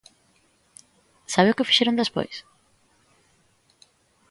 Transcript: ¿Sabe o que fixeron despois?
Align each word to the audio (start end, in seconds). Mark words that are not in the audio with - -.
¿Sabe 1.33 1.49
o 1.51 1.57
que 1.57 1.67
fixeron 1.69 1.99
despois? 2.01 2.35